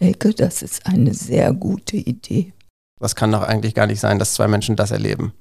[0.00, 2.54] Elke, das ist eine sehr gute Idee.
[3.00, 5.34] Das kann doch eigentlich gar nicht sein, dass zwei Menschen das erleben.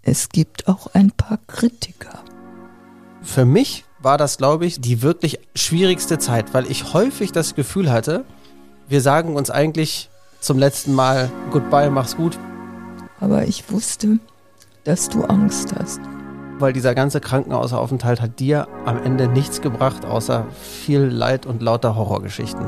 [0.00, 2.24] Es gibt auch ein paar Kritiker.
[3.20, 7.92] Für mich war das, glaube ich, die wirklich schwierigste Zeit, weil ich häufig das Gefühl
[7.92, 8.24] hatte,
[8.88, 10.08] wir sagen uns eigentlich
[10.40, 12.38] zum letzten Mal Goodbye, mach's gut.
[13.20, 14.18] Aber ich wusste,
[14.84, 16.00] dass du Angst hast.
[16.58, 21.96] Weil dieser ganze Krankenhausaufenthalt hat dir am Ende nichts gebracht, außer viel Leid und lauter
[21.96, 22.64] Horrorgeschichten.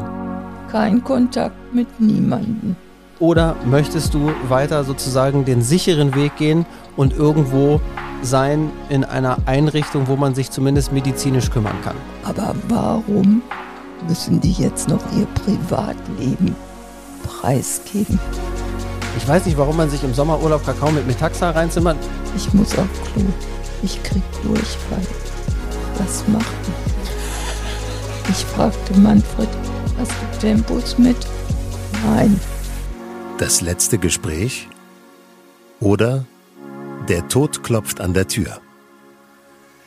[0.72, 2.76] Kein Kontakt mit niemandem.
[3.20, 6.64] Oder möchtest du weiter sozusagen den sicheren Weg gehen
[6.96, 7.78] und irgendwo
[8.22, 11.96] sein in einer Einrichtung, wo man sich zumindest medizinisch kümmern kann?
[12.24, 13.42] Aber warum
[14.08, 16.56] müssen die jetzt noch ihr Privatleben
[17.22, 18.18] preisgeben?
[19.18, 21.98] Ich weiß nicht, warum man sich im Sommerurlaub Kakao mit Metaxa reinzimmert.
[22.34, 23.26] Ich muss auf Klo.
[23.82, 25.06] Ich krieg Durchfall.
[25.98, 26.74] Was machen?
[28.30, 29.48] Ich fragte Manfred,
[30.02, 31.16] hast du Tempos mit?
[32.04, 32.40] Nein.
[33.38, 34.68] Das letzte Gespräch?
[35.80, 36.26] Oder
[37.08, 38.60] Der Tod klopft an der Tür.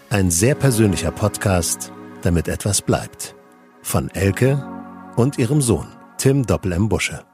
[0.09, 3.35] Ein sehr persönlicher Podcast, damit etwas bleibt.
[3.81, 4.65] Von Elke
[5.15, 5.87] und ihrem Sohn,
[6.17, 6.89] Tim Doppel M.
[6.89, 7.25] Busche.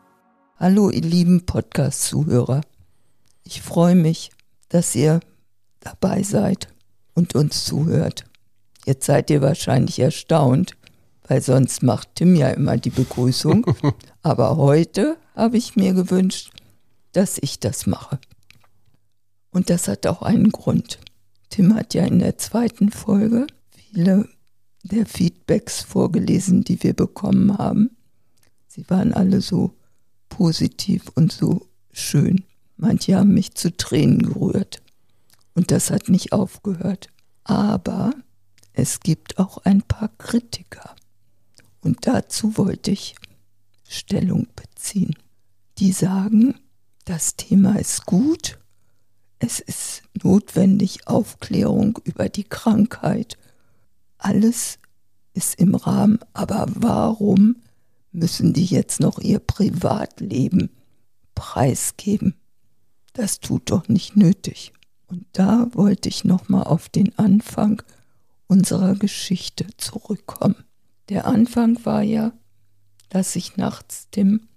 [0.58, 2.62] Hallo, ihr lieben Podcast-Zuhörer.
[3.44, 4.32] Ich freue mich,
[4.70, 5.20] dass ihr
[5.80, 6.68] dabei seid
[7.14, 8.26] und uns zuhört.
[8.86, 10.76] Jetzt seid ihr wahrscheinlich erstaunt,
[11.32, 13.66] weil sonst macht Tim ja immer die Begrüßung.
[14.22, 16.52] Aber heute habe ich mir gewünscht,
[17.14, 18.20] dass ich das mache.
[19.50, 21.00] Und das hat auch einen Grund.
[21.50, 24.28] Tim hat ja in der zweiten Folge viele
[24.84, 27.92] der Feedbacks vorgelesen, die wir bekommen haben.
[28.68, 29.74] Sie waren alle so
[30.28, 32.44] positiv und so schön.
[32.76, 34.82] Manche haben mich zu Tränen gerührt.
[35.56, 37.08] Und das hat nicht aufgehört.
[37.46, 38.12] Aber
[38.74, 40.94] es gibt auch ein paar Kritiker.
[41.82, 43.16] Und dazu wollte ich
[43.88, 45.16] Stellung beziehen.
[45.78, 46.56] Die sagen,
[47.06, 48.60] das Thema ist gut,
[49.40, 53.38] es ist notwendig Aufklärung über die Krankheit.
[54.18, 54.78] Alles
[55.34, 57.56] ist im Rahmen, aber warum
[58.12, 60.70] müssen die jetzt noch ihr Privatleben
[61.34, 62.36] preisgeben.
[63.14, 64.74] Das tut doch nicht nötig.
[65.08, 67.82] Und da wollte ich nochmal auf den Anfang
[68.48, 70.64] unserer Geschichte zurückkommen.
[71.12, 72.32] Der Anfang war ja,
[73.10, 74.48] dass ich nachts Tim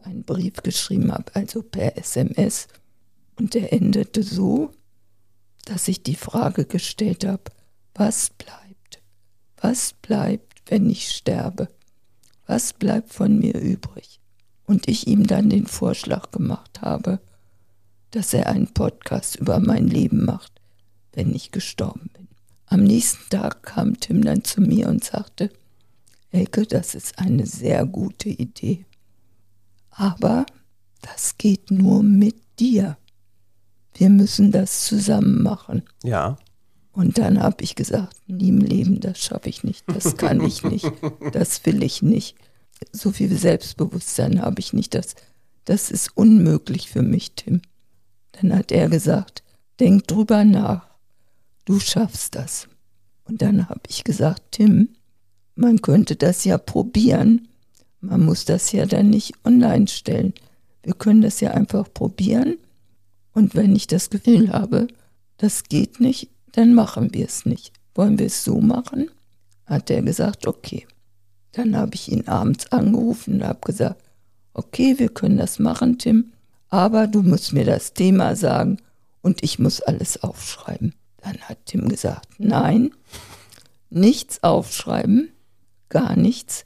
[0.00, 2.66] einen Brief geschrieben habe, also per SMS.
[3.38, 4.72] Und der endete so,
[5.64, 7.44] dass ich die Frage gestellt habe,
[7.94, 9.00] was bleibt?
[9.60, 11.68] Was bleibt, wenn ich sterbe?
[12.48, 14.18] was bleibt von mir übrig?
[14.66, 17.20] Und ich ihm dann den Vorschlag gemacht habe,
[18.10, 20.60] dass er einen Podcast über mein Leben macht,
[21.12, 22.26] wenn ich gestorben bin.
[22.66, 25.52] Am nächsten Tag kam Tim dann zu mir und sagte,
[26.32, 28.86] Elke, das ist eine sehr gute Idee.
[29.90, 30.46] Aber
[31.02, 32.96] das geht nur mit dir.
[33.94, 35.82] Wir müssen das zusammen machen.
[36.02, 36.38] Ja.
[36.92, 40.62] Und dann habe ich gesagt, nie im Leben, das schaffe ich nicht, das kann ich
[40.64, 40.90] nicht,
[41.32, 42.36] das will ich nicht.
[42.92, 45.14] So viel Selbstbewusstsein habe ich nicht, das,
[45.64, 47.62] das ist unmöglich für mich, Tim.
[48.32, 49.42] Dann hat er gesagt,
[49.80, 50.86] denk drüber nach,
[51.64, 52.68] du schaffst das.
[53.24, 54.90] Und dann habe ich gesagt, Tim,
[55.62, 57.48] man könnte das ja probieren,
[58.00, 60.34] man muss das ja dann nicht online stellen.
[60.82, 62.58] Wir können das ja einfach probieren.
[63.32, 64.88] Und wenn ich das Gefühl habe,
[65.38, 67.72] das geht nicht, dann machen wir es nicht.
[67.94, 69.08] Wollen wir es so machen?
[69.66, 70.84] Hat er gesagt, okay.
[71.52, 74.02] Dann habe ich ihn abends angerufen und habe gesagt,
[74.54, 76.32] okay, wir können das machen, Tim,
[76.70, 78.78] aber du musst mir das Thema sagen
[79.20, 80.94] und ich muss alles aufschreiben.
[81.18, 82.90] Dann hat Tim gesagt, nein,
[83.90, 85.30] nichts aufschreiben,
[85.92, 86.64] gar nichts.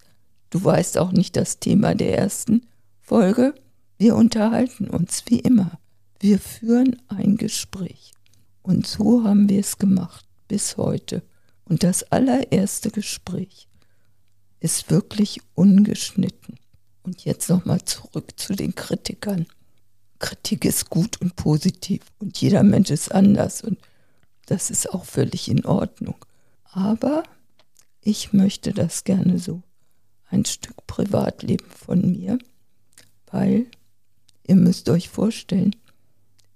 [0.51, 2.65] Du weißt auch nicht das Thema der ersten
[3.01, 3.55] Folge.
[3.99, 5.81] Wir unterhalten uns wie immer.
[6.21, 8.13] Wir führen ein Gespräch.
[8.63, 11.25] Und so haben wir es gemacht bis heute.
[11.65, 13.67] Und das allererste Gespräch
[14.61, 16.55] ist wirklich ungeschnitten.
[17.03, 19.47] Und jetzt nochmal zurück zu den Kritikern.
[20.21, 23.79] Kritik ist gut und positiv und jeder Mensch ist anders und
[24.47, 26.17] das ist auch völlig in Ordnung.
[26.65, 27.25] Aber
[28.07, 29.63] ich möchte das gerne so.
[30.29, 32.39] Ein Stück Privatleben von mir,
[33.33, 33.67] weil
[34.47, 35.75] ihr müsst euch vorstellen,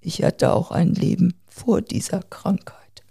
[0.01, 3.03] ich hatte auch ein Leben vor dieser Krankheit,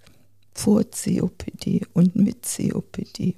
[0.54, 3.36] vor COPD und mit COPD.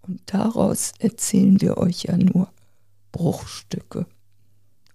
[0.00, 2.50] Und daraus erzählen wir euch ja nur
[3.12, 4.06] Bruchstücke.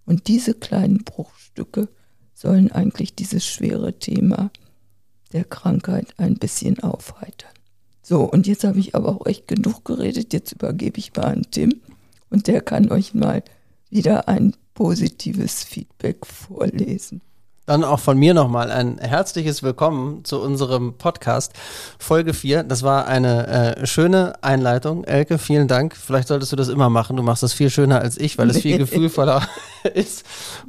[0.07, 1.87] Und diese kleinen Bruchstücke
[2.33, 4.49] sollen eigentlich dieses schwere Thema
[5.33, 7.54] der Krankheit ein bisschen aufheitern.
[8.07, 10.31] So, und jetzt habe ich aber auch echt genug geredet.
[10.31, 11.81] Jetzt übergebe ich mal an Tim
[12.29, 13.41] und der kann euch mal
[13.89, 17.21] wieder ein positives Feedback vorlesen.
[17.65, 21.53] Dann auch von mir nochmal ein herzliches Willkommen zu unserem Podcast
[21.97, 22.61] Folge 4.
[22.61, 25.03] Das war eine äh, schöne Einleitung.
[25.05, 25.95] Elke, vielen Dank.
[25.95, 27.17] Vielleicht solltest du das immer machen.
[27.17, 29.41] Du machst das viel schöner als ich, weil es viel gefühlvoller
[29.95, 30.25] ist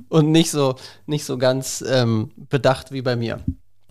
[0.09, 3.41] und nicht so, nicht so ganz ähm, bedacht wie bei mir.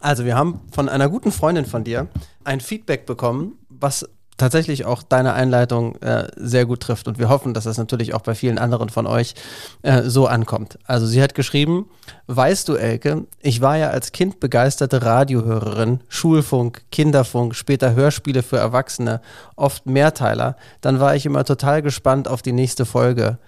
[0.06, 2.08] Also, wir haben von einer guten Freundin von dir
[2.44, 4.08] ein Feedback bekommen, was
[4.38, 7.08] tatsächlich auch deine Einleitung äh, sehr gut trifft.
[7.08, 9.34] Und wir hoffen, dass das natürlich auch bei vielen anderen von euch
[9.82, 10.78] äh, so ankommt.
[10.84, 11.90] Also sie hat geschrieben,
[12.28, 18.58] weißt du, Elke, ich war ja als Kind begeisterte Radiohörerin, Schulfunk, Kinderfunk, später Hörspiele für
[18.58, 19.22] Erwachsene,
[19.56, 20.56] oft Mehrteiler.
[20.82, 23.40] Dann war ich immer total gespannt auf die nächste Folge.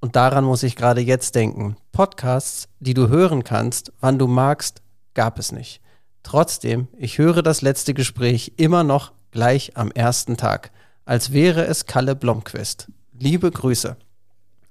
[0.00, 1.76] Und daran muss ich gerade jetzt denken.
[1.92, 4.82] Podcasts, die du hören kannst, wann du magst,
[5.14, 5.81] gab es nicht.
[6.22, 10.70] Trotzdem, ich höre das letzte Gespräch immer noch gleich am ersten Tag,
[11.04, 12.88] als wäre es Kalle Blomquist.
[13.18, 13.96] Liebe Grüße.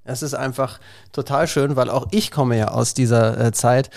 [0.03, 0.79] Es ist einfach
[1.11, 3.91] total schön, weil auch ich komme ja aus dieser äh, Zeit,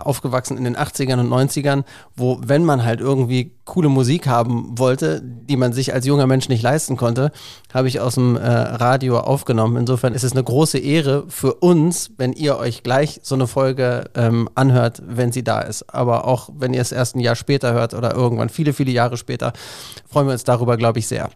[0.00, 1.84] aufgewachsen in den 80ern und 90ern,
[2.16, 6.48] wo, wenn man halt irgendwie coole Musik haben wollte, die man sich als junger Mensch
[6.48, 7.30] nicht leisten konnte,
[7.72, 9.76] habe ich aus dem äh, Radio aufgenommen.
[9.76, 14.10] Insofern ist es eine große Ehre für uns, wenn ihr euch gleich so eine Folge
[14.14, 15.94] ähm, anhört, wenn sie da ist.
[15.94, 19.16] Aber auch wenn ihr es erst ein Jahr später hört oder irgendwann viele, viele Jahre
[19.16, 19.52] später,
[20.10, 21.30] freuen wir uns darüber, glaube ich, sehr.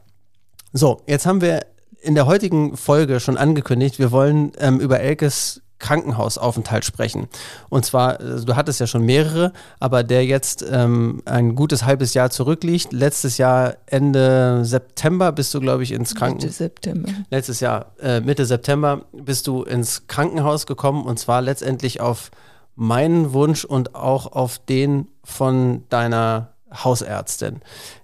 [0.72, 1.60] So, jetzt haben wir
[2.00, 7.28] in der heutigen Folge schon angekündigt, wir wollen ähm, über Elkes Krankenhausaufenthalt sprechen.
[7.68, 12.14] Und zwar, äh, du hattest ja schon mehrere, aber der jetzt ähm, ein gutes halbes
[12.14, 12.92] Jahr zurückliegt.
[12.92, 16.44] Letztes Jahr Ende September bist du, glaube ich, ins Krankenhaus.
[16.44, 17.08] Mitte September.
[17.30, 22.30] Letztes Jahr äh, Mitte September bist du ins Krankenhaus gekommen und zwar letztendlich auf
[22.74, 27.60] meinen Wunsch und auch auf den von deiner Hausärztin.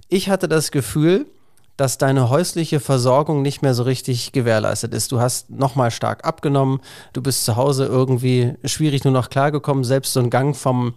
[0.08, 1.26] Ich hatte das Gefühl,
[1.76, 5.10] dass deine häusliche Versorgung nicht mehr so richtig gewährleistet ist.
[5.12, 6.80] Du hast nochmal stark abgenommen,
[7.12, 10.94] du bist zu Hause irgendwie schwierig nur noch klargekommen, selbst so ein Gang vom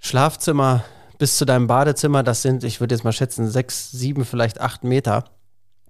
[0.00, 0.84] Schlafzimmer
[1.18, 4.82] bis zu deinem Badezimmer, das sind, ich würde jetzt mal schätzen, sechs, sieben, vielleicht acht
[4.82, 5.24] Meter.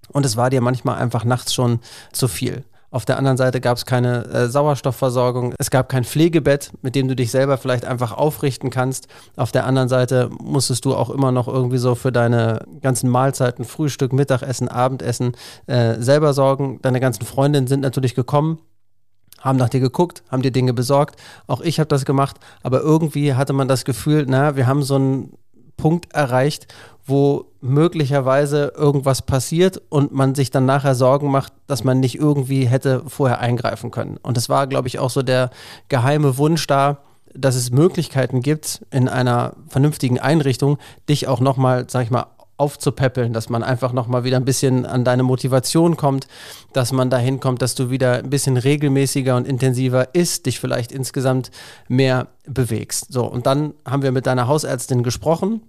[0.09, 1.79] Und es war dir manchmal einfach nachts schon
[2.11, 2.63] zu viel.
[2.93, 5.55] Auf der anderen Seite gab es keine äh, Sauerstoffversorgung.
[5.57, 9.07] Es gab kein Pflegebett, mit dem du dich selber vielleicht einfach aufrichten kannst.
[9.35, 13.65] Auf der anderen Seite musstest du auch immer noch irgendwie so für deine ganzen Mahlzeiten,
[13.65, 15.31] Frühstück, Mittagessen, Abendessen
[15.65, 16.77] äh, selber sorgen.
[16.83, 18.59] Deine ganzen Freundinnen sind natürlich gekommen,
[19.41, 21.19] haben nach dir geguckt, haben dir Dinge besorgt.
[21.47, 24.95] Auch ich habe das gemacht, aber irgendwie hatte man das Gefühl, na, wir haben so
[24.97, 25.33] einen
[25.83, 26.73] Punkt erreicht,
[27.05, 32.63] wo möglicherweise irgendwas passiert und man sich dann nachher Sorgen macht, dass man nicht irgendwie
[32.63, 34.15] hätte vorher eingreifen können.
[34.23, 35.49] Und es war, glaube ich, auch so der
[35.89, 36.99] geheime Wunsch da,
[37.35, 40.77] dass es Möglichkeiten gibt, in einer vernünftigen Einrichtung
[41.09, 45.03] dich auch nochmal, sag ich mal, aufzupäppeln, dass man einfach nochmal wieder ein bisschen an
[45.03, 46.27] deine Motivation kommt,
[46.71, 50.93] dass man dahin kommt, dass du wieder ein bisschen regelmäßiger und intensiver isst, dich vielleicht
[50.93, 51.51] insgesamt
[51.89, 53.11] mehr bewegst.
[53.11, 55.61] So, und dann haben wir mit deiner Hausärztin gesprochen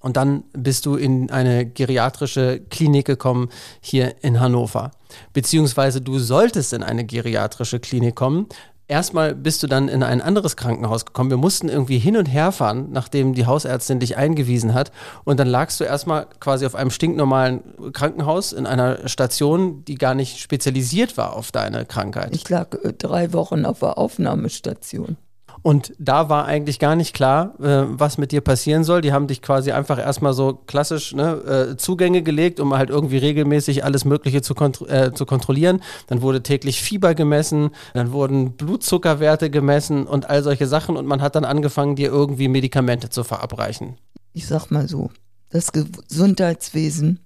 [0.00, 3.50] und dann bist du in eine geriatrische Klinik gekommen
[3.80, 4.90] hier in Hannover.
[5.32, 8.46] Beziehungsweise du solltest in eine geriatrische Klinik kommen.
[8.88, 11.30] Erstmal bist du dann in ein anderes Krankenhaus gekommen.
[11.30, 14.90] Wir mussten irgendwie hin und her fahren, nachdem die Hausärztin dich eingewiesen hat.
[15.22, 20.16] Und dann lagst du erstmal quasi auf einem stinknormalen Krankenhaus in einer Station, die gar
[20.16, 22.34] nicht spezialisiert war auf deine Krankheit.
[22.34, 25.16] Ich lag äh, drei Wochen auf der Aufnahmestation.
[25.62, 29.02] Und da war eigentlich gar nicht klar, äh, was mit dir passieren soll.
[29.02, 31.32] Die haben dich quasi einfach erstmal so klassisch ne,
[31.72, 35.82] äh, Zugänge gelegt, um halt irgendwie regelmäßig alles Mögliche zu, kontro äh, zu kontrollieren.
[36.06, 40.96] Dann wurde täglich Fieber gemessen, dann wurden Blutzuckerwerte gemessen und all solche Sachen.
[40.96, 43.98] Und man hat dann angefangen, dir irgendwie Medikamente zu verabreichen.
[44.32, 45.10] Ich sag mal so,
[45.50, 47.20] das Gesundheitswesen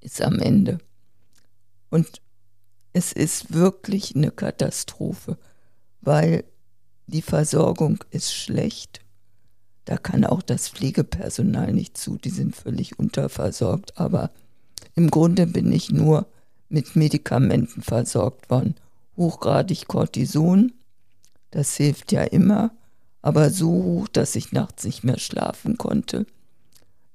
[0.00, 0.78] ist am Ende.
[1.88, 2.20] Und
[2.92, 5.38] es ist wirklich eine Katastrophe,
[6.02, 6.44] weil
[7.06, 9.00] die Versorgung ist schlecht.
[9.84, 13.98] Da kann auch das Pflegepersonal nicht zu, die sind völlig unterversorgt.
[13.98, 14.30] Aber
[14.94, 16.26] im Grunde bin ich nur
[16.68, 18.74] mit Medikamenten versorgt worden.
[19.16, 20.72] Hochgradig Cortison,
[21.50, 22.70] das hilft ja immer,
[23.20, 26.26] aber so hoch, dass ich nachts nicht mehr schlafen konnte.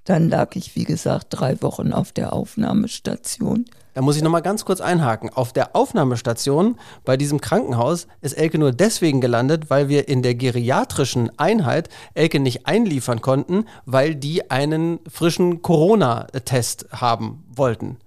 [0.03, 3.65] Dann lag ich, wie gesagt, drei Wochen auf der Aufnahmestation.
[3.98, 5.32] Da muss ich nochmal ganz kurz einhaken.
[5.34, 10.36] Auf der Aufnahmestation bei diesem Krankenhaus ist Elke nur deswegen gelandet, weil wir in der
[10.36, 17.98] geriatrischen Einheit Elke nicht einliefern konnten, weil die einen frischen Corona-Test haben wollten.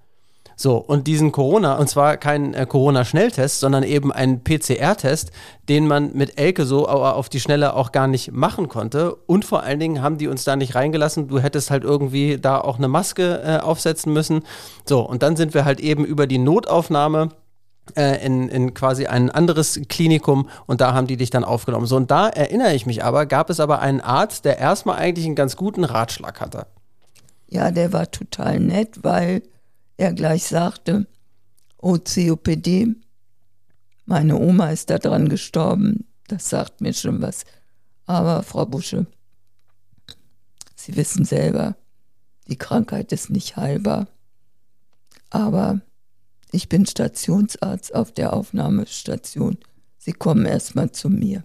[0.61, 5.31] So, und diesen Corona, und zwar kein äh, Corona-Schnelltest, sondern eben einen PCR-Test,
[5.71, 9.15] den man mit Elke so auf die Schnelle auch gar nicht machen konnte.
[9.15, 11.29] Und vor allen Dingen haben die uns da nicht reingelassen.
[11.29, 14.43] Du hättest halt irgendwie da auch eine Maske äh, aufsetzen müssen.
[14.87, 17.31] So, und dann sind wir halt eben über die Notaufnahme
[17.97, 21.87] äh, in, in quasi ein anderes Klinikum und da haben die dich dann aufgenommen.
[21.87, 25.25] So, und da erinnere ich mich aber, gab es aber einen Arzt, der erstmal eigentlich
[25.25, 26.67] einen ganz guten Ratschlag hatte.
[27.49, 29.41] Ja, der war total nett, weil
[30.01, 31.07] er gleich sagte,
[31.77, 32.95] oh, COPD,
[34.07, 37.45] meine Oma ist daran gestorben, das sagt mir schon was.
[38.07, 39.07] Aber Frau Busche,
[40.75, 41.77] Sie wissen selber,
[42.49, 44.09] die Krankheit ist nicht heilbar.
[45.29, 45.83] Aber
[46.51, 49.59] ich bin Stationsarzt auf der Aufnahmestation.
[49.99, 51.45] Sie kommen erstmal zu mir.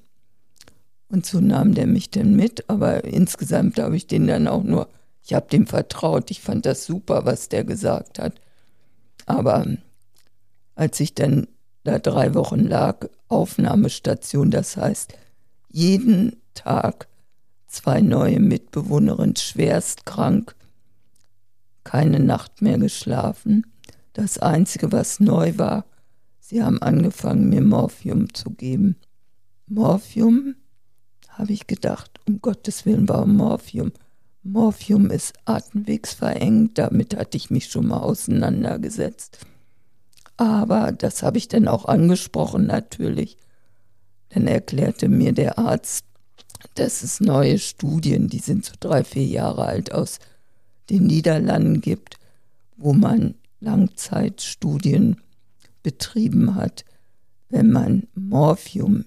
[1.10, 4.88] Und so nahm der mich dann mit, aber insgesamt habe ich den dann auch nur,
[5.26, 8.40] ich habe dem vertraut, ich fand das super, was der gesagt hat.
[9.26, 9.66] Aber
[10.76, 11.48] als ich dann
[11.84, 15.14] da drei Wochen lag, Aufnahmestation, das heißt,
[15.70, 17.08] jeden Tag
[17.68, 20.56] zwei neue Mitbewohnerinnen schwerst krank,
[21.84, 23.66] keine Nacht mehr geschlafen.
[24.14, 25.86] Das Einzige, was neu war,
[26.40, 28.96] sie haben angefangen, mir Morphium zu geben.
[29.68, 30.56] Morphium,
[31.28, 33.92] habe ich gedacht, um Gottes Willen, warum Morphium?
[34.48, 39.40] Morphium ist atemwegsverengend, damit hatte ich mich schon mal auseinandergesetzt.
[40.38, 43.38] Aber das habe ich dann auch angesprochen natürlich.
[44.30, 46.06] Dann erklärte mir der Arzt,
[46.76, 50.20] dass es neue Studien, die sind so drei, vier Jahre alt, aus
[50.92, 52.18] den Niederlanden gibt,
[52.78, 55.22] wo man Langzeitstudien
[55.82, 56.86] betrieben hat,
[57.50, 59.06] wenn man Morphium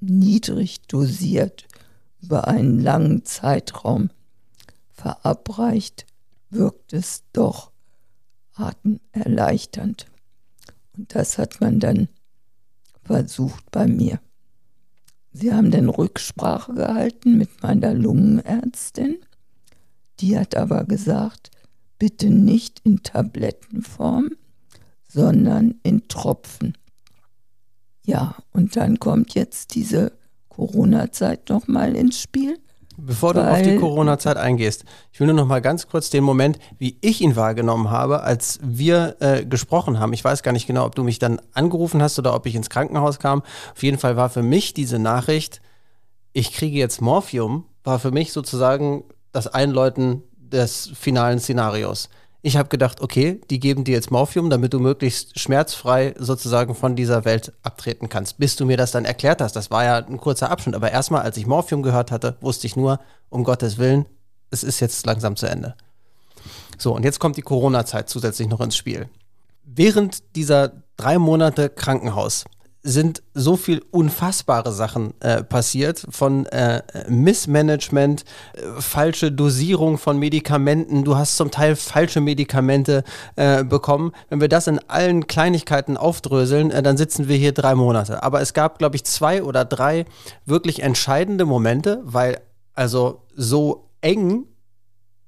[0.00, 1.68] niedrig dosiert
[2.20, 4.10] über einen langen Zeitraum
[5.00, 6.06] verabreicht,
[6.50, 7.70] wirkt es doch
[8.54, 10.06] atemerleichternd.
[10.96, 12.08] Und das hat man dann
[13.02, 14.20] versucht bei mir.
[15.32, 19.18] Sie haben dann Rücksprache gehalten mit meiner Lungenärztin.
[20.18, 21.50] Die hat aber gesagt,
[21.98, 24.30] bitte nicht in Tablettenform,
[25.08, 26.76] sondern in Tropfen.
[28.04, 30.12] Ja, und dann kommt jetzt diese
[30.48, 32.58] Corona-Zeit nochmal ins Spiel.
[33.06, 36.58] Bevor du auf die Corona-Zeit eingehst, ich will nur noch mal ganz kurz den Moment,
[36.78, 40.12] wie ich ihn wahrgenommen habe, als wir äh, gesprochen haben.
[40.12, 42.70] Ich weiß gar nicht genau, ob du mich dann angerufen hast oder ob ich ins
[42.70, 43.42] Krankenhaus kam.
[43.74, 45.60] Auf jeden Fall war für mich diese Nachricht,
[46.32, 52.08] ich kriege jetzt Morphium, war für mich sozusagen das Einläuten des finalen Szenarios
[52.42, 56.96] ich habe gedacht, okay, die geben dir jetzt Morphium, damit du möglichst schmerzfrei sozusagen von
[56.96, 58.38] dieser Welt abtreten kannst.
[58.38, 61.22] Bis du mir das dann erklärt hast, das war ja ein kurzer Abschnitt, aber erstmal,
[61.22, 64.06] als ich Morphium gehört hatte, wusste ich nur, um Gottes Willen,
[64.50, 65.74] es ist jetzt langsam zu Ende.
[66.78, 69.08] So, und jetzt kommt die Corona-Zeit zusätzlich noch ins Spiel.
[69.64, 72.44] Während dieser drei Monate Krankenhaus
[72.82, 81.04] sind so viel unfassbare Sachen äh, passiert, von äh, Missmanagement, äh, falsche Dosierung von Medikamenten,
[81.04, 83.04] du hast zum Teil falsche Medikamente
[83.36, 84.12] äh, bekommen.
[84.28, 88.22] Wenn wir das in allen Kleinigkeiten aufdröseln, äh, dann sitzen wir hier drei Monate.
[88.22, 90.06] Aber es gab, glaube ich, zwei oder drei
[90.46, 92.40] wirklich entscheidende Momente, weil
[92.74, 94.46] also so eng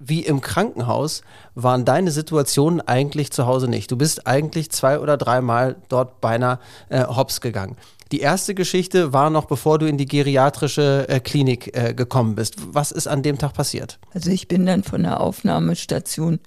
[0.04, 1.22] wie im Krankenhaus
[1.54, 3.90] waren deine Situationen eigentlich zu Hause nicht.
[3.90, 7.76] Du bist eigentlich zwei oder dreimal dort beinahe äh, hops gegangen.
[8.10, 12.56] Die erste Geschichte war noch, bevor du in die geriatrische äh, Klinik äh, gekommen bist.
[12.74, 13.98] Was ist an dem Tag passiert?
[14.12, 16.40] Also ich bin dann von der Aufnahmestation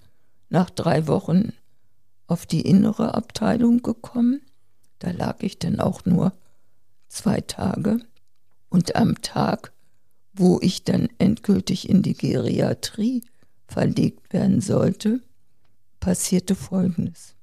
[0.50, 1.54] nach drei Wochen
[2.28, 4.42] auf die innere Abteilung gekommen.
[5.00, 6.34] Da lag ich dann auch nur
[7.08, 8.00] zwei Tage.
[8.70, 9.72] Und am Tag,
[10.34, 13.24] wo ich dann endgültig in die Geriatrie
[13.68, 15.22] verlegt werden sollte,
[16.00, 17.36] passierte Folgendes.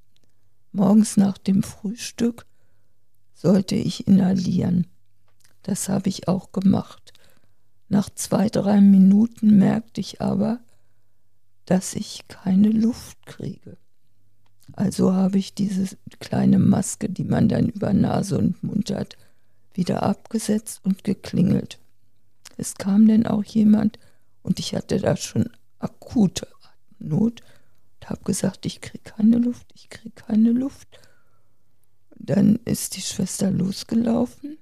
[0.72, 2.46] Morgens nach dem Frühstück
[3.34, 4.86] sollte ich inhalieren.
[5.62, 7.12] Das habe ich auch gemacht.
[7.88, 10.60] Nach zwei, drei Minuten merkte ich aber,
[11.66, 13.76] dass ich keine Luft kriege.
[14.72, 19.16] Also habe ich diese kleine Maske, die man dann über Nase und Mund hat,
[19.74, 21.78] wieder abgesetzt und geklingelt.
[22.56, 23.98] Es kam denn auch jemand
[24.42, 25.50] und ich hatte da schon
[25.82, 26.48] akute
[26.98, 27.42] Not
[28.00, 30.88] und habe gesagt, ich kriege keine Luft, ich kriege keine Luft.
[32.16, 34.58] Dann ist die Schwester losgelaufen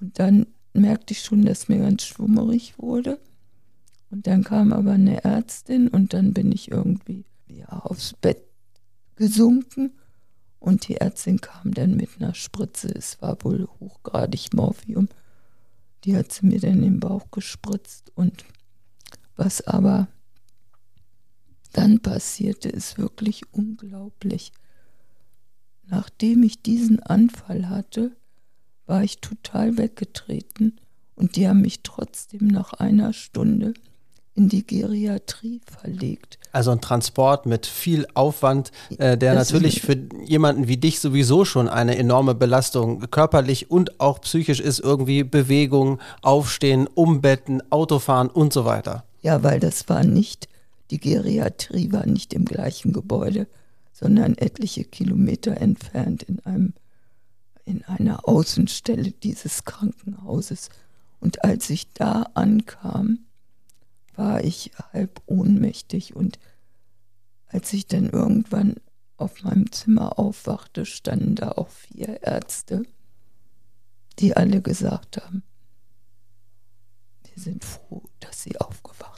[0.00, 3.18] und dann merkte ich schon, dass mir ganz schwummerig wurde.
[4.10, 8.42] Und dann kam aber eine Ärztin und dann bin ich irgendwie ja, aufs Bett
[9.16, 9.92] gesunken
[10.60, 12.88] und die Ärztin kam dann mit einer Spritze.
[12.88, 15.08] Es war wohl hochgradig Morphium.
[16.04, 18.44] Die hat sie mir dann in den Bauch gespritzt und
[19.36, 20.08] was aber
[21.72, 24.52] dann passierte, ist wirklich unglaublich.
[25.86, 28.12] Nachdem ich diesen Anfall hatte,
[28.86, 30.78] war ich total weggetreten
[31.14, 33.74] und die haben mich trotzdem nach einer Stunde
[34.34, 36.38] in die Geriatrie verlegt.
[36.50, 41.44] Also ein Transport mit viel Aufwand, äh, der Das natürlich für jemanden wie dich sowieso
[41.44, 48.52] schon eine enorme Belastung körperlich und auch psychisch ist, irgendwie Bewegung, Aufstehen, Umbetten, Autofahren und
[48.52, 49.04] so weiter.
[49.24, 50.48] Ja, weil das war nicht,
[50.90, 53.46] die Geriatrie war nicht im gleichen Gebäude,
[53.90, 56.74] sondern etliche Kilometer entfernt in einem
[57.64, 60.68] in einer Außenstelle dieses Krankenhauses.
[61.20, 63.20] Und als ich da ankam,
[64.14, 66.38] war ich halb ohnmächtig und
[67.46, 68.74] als ich dann irgendwann
[69.16, 72.82] auf meinem Zimmer aufwachte, standen da auch vier Ärzte,
[74.18, 75.42] die alle gesagt haben,
[77.34, 79.13] wir sind froh, dass sie aufgewacht.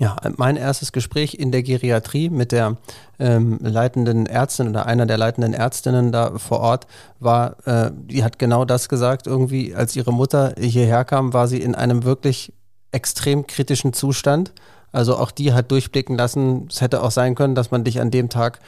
[0.00, 2.78] Ja, mein erstes Gespräch in der Geriatrie mit der
[3.18, 6.86] ähm, leitenden Ärztin oder einer der leitenden Ärztinnen da vor Ort
[7.18, 9.26] war, äh, die hat genau das gesagt.
[9.26, 12.54] Irgendwie, als ihre Mutter hierher kam, war sie in einem wirklich
[12.92, 14.52] extrem kritischen Zustand.
[14.90, 18.10] Also auch die hat durchblicken lassen, es hätte auch sein können, dass man dich an
[18.10, 18.60] dem Tag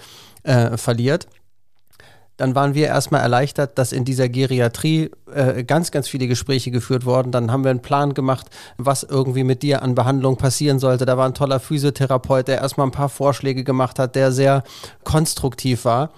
[0.43, 1.29] äh, verliert.
[2.37, 7.05] Dann waren wir erstmal erleichtert, dass in dieser Geriatrie äh, ganz, ganz viele Gespräche geführt
[7.05, 7.31] wurden.
[7.31, 8.47] Dann haben wir einen Plan gemacht,
[8.79, 11.05] was irgendwie mit dir an Behandlung passieren sollte.
[11.05, 14.65] Da war ein toller Physiotherapeut, der erstmal ein paar Vorschläge gemacht hat, der sehr
[15.05, 16.11] konstruktiv war.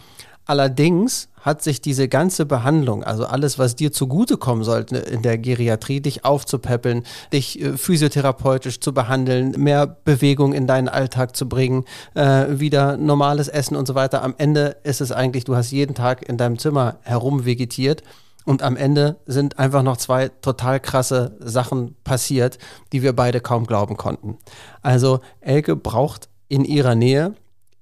[0.47, 6.01] Allerdings hat sich diese ganze Behandlung, also alles, was dir zugutekommen sollte in der Geriatrie,
[6.01, 11.85] dich aufzupäppeln, dich äh, physiotherapeutisch zu behandeln, mehr Bewegung in deinen Alltag zu bringen,
[12.15, 14.23] äh, wieder normales Essen und so weiter.
[14.23, 18.03] Am Ende ist es eigentlich, du hast jeden Tag in deinem Zimmer herumvegetiert.
[18.47, 22.59] Und am Ende sind einfach noch zwei total krasse Sachen passiert,
[22.93, 24.37] die wir beide kaum glauben konnten.
[24.83, 27.35] Also Elke braucht in ihrer Nähe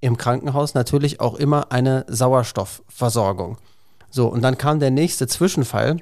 [0.02, 3.56] im Krankenhaus natürlich auch immer eine Sauerstoffversorgung.
[4.10, 5.98] So, und dann kam der nächste Zwischenfall.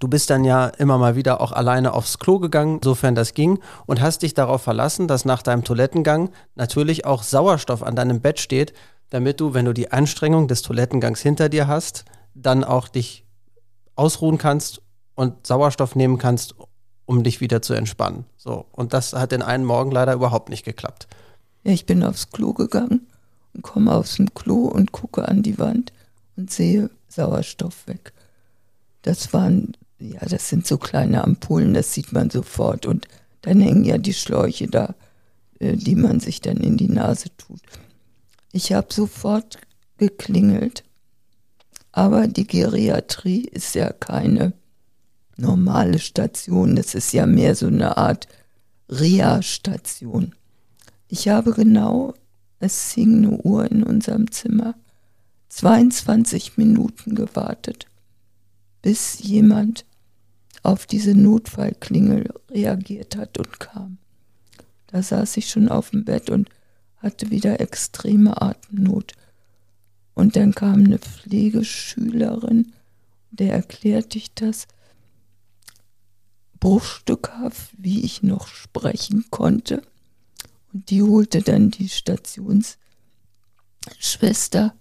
[0.00, 3.58] Du bist dann ja immer mal wieder auch alleine aufs Klo gegangen, sofern das ging,
[3.86, 8.38] und hast dich darauf verlassen, dass nach deinem Toilettengang natürlich auch Sauerstoff an deinem Bett
[8.38, 8.74] steht,
[9.08, 13.24] damit du, wenn du die Anstrengung des Toilettengangs hinter dir hast, dann auch dich
[13.96, 14.82] ausruhen kannst
[15.14, 16.54] und Sauerstoff nehmen kannst,
[17.06, 18.26] um dich wieder zu entspannen.
[18.36, 21.06] So, und das hat den einen Morgen leider überhaupt nicht geklappt.
[21.62, 23.06] Ich bin aufs Klo gegangen
[23.54, 25.92] und komme aus dem Klo und gucke an die Wand
[26.36, 28.12] und sehe Sauerstoff weg.
[29.02, 32.86] Das waren, ja, das sind so kleine Ampullen, das sieht man sofort.
[32.86, 33.08] Und
[33.42, 34.94] dann hängen ja die Schläuche da,
[35.58, 37.60] äh, die man sich dann in die Nase tut.
[38.52, 39.58] Ich habe sofort
[39.98, 40.84] geklingelt,
[41.90, 44.52] aber die Geriatrie ist ja keine
[45.36, 48.28] normale Station, das ist ja mehr so eine Art
[48.88, 50.34] Reha-Station.
[51.08, 52.14] Ich habe genau
[52.62, 54.74] es hing eine Uhr in unserem Zimmer.
[55.48, 57.86] 22 Minuten gewartet,
[58.80, 59.84] bis jemand
[60.62, 63.98] auf diese Notfallklingel reagiert hat und kam.
[64.86, 66.48] Da saß ich schon auf dem Bett und
[66.98, 69.12] hatte wieder extreme Atemnot.
[70.14, 72.72] Und dann kam eine Pflegeschülerin,
[73.30, 74.68] der erklärte ich das
[76.60, 79.82] bruchstückhaft, wie ich noch sprechen konnte.
[80.72, 84.74] Und die holte dann die Stationsschwester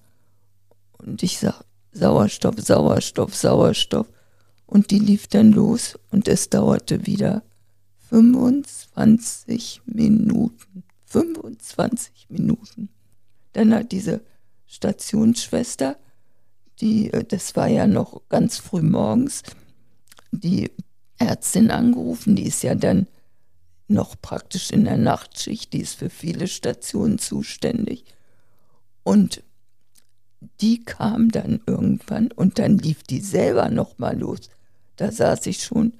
[0.97, 4.07] und ich sag Sauerstoff, Sauerstoff, Sauerstoff.
[4.65, 7.43] Und die lief dann los und es dauerte wieder
[8.09, 10.83] 25 Minuten.
[11.05, 12.89] 25 Minuten.
[13.51, 14.21] Dann hat diese
[14.65, 15.97] Stationsschwester,
[16.79, 19.43] die, äh, das war ja noch ganz früh morgens,
[20.31, 20.71] die
[21.17, 23.07] Ärztin angerufen, die ist ja dann
[23.91, 28.05] noch praktisch in der Nachtschicht, die ist für viele Stationen zuständig.
[29.03, 29.43] Und
[30.59, 34.49] die kam dann irgendwann und dann lief die selber nochmal los.
[34.95, 35.93] Da saß ich schon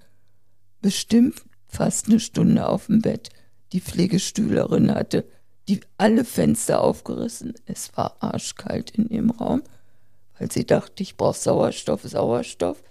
[0.82, 3.30] bestimmt fast eine Stunde auf dem Bett.
[3.72, 5.26] Die Pflegestühlerin hatte
[5.68, 7.54] die alle Fenster aufgerissen.
[7.66, 9.62] Es war arschkalt in dem Raum,
[10.38, 12.84] weil sie dachte, ich brauche Sauerstoff, Sauerstoff.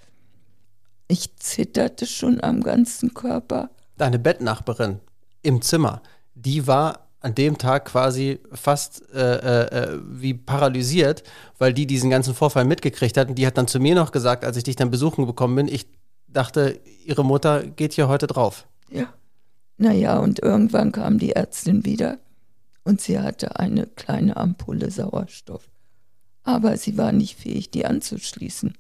[1.09, 5.01] Ich zitterte schon am ganzen Körper deine Bettnachbarin
[5.43, 6.03] im Zimmer,
[6.35, 11.23] die war an dem Tag quasi fast äh, äh, wie paralysiert,
[11.59, 13.29] weil die diesen ganzen Vorfall mitgekriegt hat.
[13.29, 15.69] Und die hat dann zu mir noch gesagt, als ich dich dann besuchen gekommen bin,
[15.69, 15.87] ich
[16.29, 18.67] dachte, ihre Mutter geht hier heute drauf.
[18.91, 19.13] Ja.
[19.77, 22.19] Naja, und irgendwann kam die Ärztin wieder
[22.85, 25.69] und sie hatte eine kleine Ampulle Sauerstoff.
[26.43, 28.75] Aber sie war nicht fähig, die anzuschließen.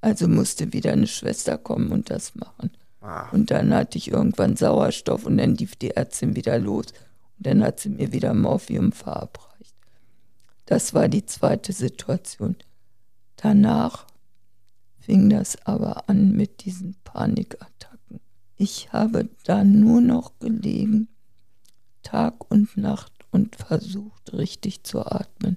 [0.00, 2.70] Also musste wieder eine Schwester kommen und das machen.
[3.02, 3.28] Ah.
[3.32, 6.86] Und dann hatte ich irgendwann Sauerstoff und dann lief die Ärztin wieder los.
[7.38, 9.74] Und dann hat sie mir wieder Morphium verabreicht.
[10.66, 12.56] Das war die zweite Situation.
[13.36, 14.06] Danach
[15.00, 18.20] fing das aber an mit diesen Panikattacken.
[18.56, 21.08] Ich habe da nur noch gelegen
[22.04, 25.56] Tag und Nacht und versucht richtig zu atmen.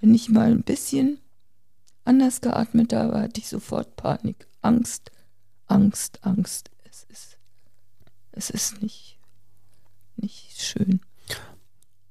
[0.00, 1.18] Wenn ich mal ein bisschen
[2.04, 5.10] anders geatmet habe, hatte ich sofort Panik, Angst,
[5.72, 6.70] Angst, Angst.
[6.84, 7.38] Es ist,
[8.32, 9.18] es ist nicht,
[10.16, 11.00] nicht schön.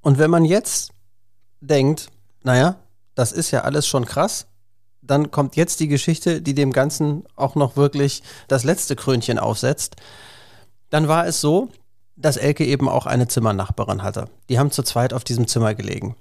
[0.02, 0.92] Und wenn man jetzt
[1.60, 2.10] denkt,
[2.42, 2.78] naja,
[3.14, 4.48] das ist ja alles schon krass,
[5.04, 9.96] dann kommt jetzt die Geschichte, die dem Ganzen auch noch wirklich das letzte Krönchen aufsetzt.
[10.90, 11.70] Dann war es so,
[12.16, 14.28] dass Elke eben auch eine Zimmernachbarin hatte.
[14.50, 16.16] Die haben zu zweit auf diesem Zimmer gelegen.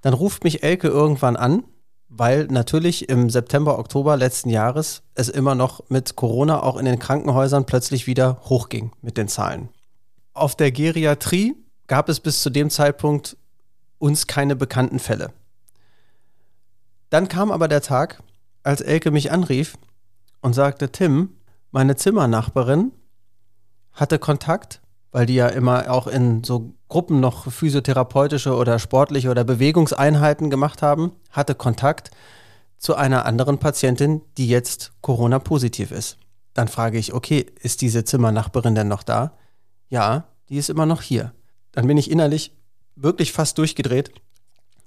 [0.00, 1.64] Dann ruft mich Elke irgendwann an,
[2.18, 6.98] weil natürlich im September, Oktober letzten Jahres es immer noch mit Corona auch in den
[6.98, 9.68] Krankenhäusern plötzlich wieder hochging mit den Zahlen.
[10.32, 11.54] Auf der Geriatrie
[11.86, 13.36] gab es bis zu dem Zeitpunkt
[13.98, 15.32] uns keine bekannten Fälle.
[17.10, 18.22] Dann kam aber der Tag,
[18.62, 19.78] als Elke mich anrief
[20.40, 21.36] und sagte, Tim,
[21.70, 22.92] meine Zimmernachbarin
[23.92, 24.80] hatte Kontakt,
[25.16, 30.82] weil die ja immer auch in so Gruppen noch physiotherapeutische oder sportliche oder Bewegungseinheiten gemacht
[30.82, 32.10] haben, hatte Kontakt
[32.76, 36.18] zu einer anderen Patientin, die jetzt Corona-positiv ist.
[36.52, 39.32] Dann frage ich, okay, ist diese Zimmernachbarin denn noch da?
[39.88, 41.32] Ja, die ist immer noch hier.
[41.72, 42.54] Dann bin ich innerlich
[42.94, 44.10] wirklich fast durchgedreht,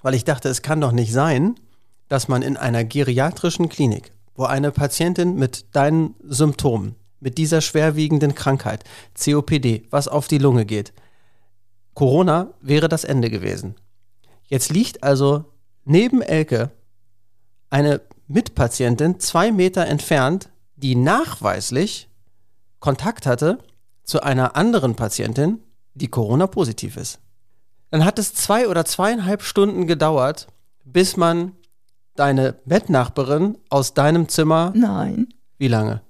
[0.03, 1.55] weil ich dachte, es kann doch nicht sein,
[2.07, 8.35] dass man in einer geriatrischen Klinik, wo eine Patientin mit deinen Symptomen, mit dieser schwerwiegenden
[8.35, 10.93] Krankheit, COPD, was auf die Lunge geht,
[11.93, 13.75] Corona wäre das Ende gewesen.
[14.47, 15.45] Jetzt liegt also
[15.83, 16.71] neben Elke
[17.69, 22.09] eine Mitpatientin zwei Meter entfernt, die nachweislich
[22.79, 23.59] Kontakt hatte
[24.03, 25.59] zu einer anderen Patientin,
[25.93, 27.19] die Corona-positiv ist.
[27.91, 30.47] Dann hat es zwei oder zweieinhalb Stunden gedauert,
[30.85, 31.53] bis man
[32.15, 34.71] deine Bettnachbarin aus deinem Zimmer.
[34.75, 35.33] Nein.
[35.57, 36.01] Wie lange?